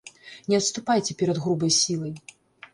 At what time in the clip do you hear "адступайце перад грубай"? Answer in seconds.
0.61-1.71